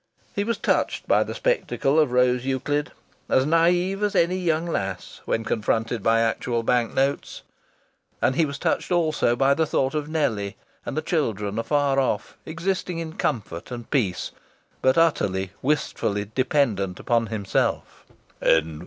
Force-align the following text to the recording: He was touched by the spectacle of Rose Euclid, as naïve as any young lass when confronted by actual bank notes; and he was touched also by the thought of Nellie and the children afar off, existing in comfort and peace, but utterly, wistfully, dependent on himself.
He 0.35 0.43
was 0.43 0.57
touched 0.57 1.07
by 1.07 1.21
the 1.23 1.35
spectacle 1.35 1.99
of 1.99 2.11
Rose 2.11 2.43
Euclid, 2.43 2.91
as 3.29 3.45
naïve 3.45 4.01
as 4.01 4.15
any 4.15 4.35
young 4.37 4.65
lass 4.65 5.21
when 5.25 5.43
confronted 5.43 6.01
by 6.01 6.21
actual 6.21 6.63
bank 6.63 6.95
notes; 6.95 7.43
and 8.19 8.35
he 8.35 8.43
was 8.47 8.57
touched 8.57 8.91
also 8.91 9.35
by 9.35 9.53
the 9.53 9.67
thought 9.67 9.93
of 9.93 10.09
Nellie 10.09 10.55
and 10.87 10.97
the 10.97 11.03
children 11.03 11.59
afar 11.59 11.99
off, 11.99 12.35
existing 12.47 12.97
in 12.97 13.13
comfort 13.13 13.69
and 13.69 13.91
peace, 13.91 14.31
but 14.81 14.97
utterly, 14.97 15.51
wistfully, 15.61 16.25
dependent 16.25 17.07
on 17.07 17.27
himself. 17.27 18.03